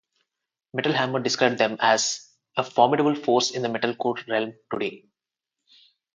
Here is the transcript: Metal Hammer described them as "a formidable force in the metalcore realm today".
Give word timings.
Metal 0.73 0.93
Hammer 0.97 1.19
described 1.19 1.59
them 1.59 1.77
as 1.79 2.27
"a 2.57 2.63
formidable 2.63 3.13
force 3.13 3.51
in 3.51 3.61
the 3.61 3.67
metalcore 3.67 4.27
realm 4.27 4.55
today". 4.73 5.05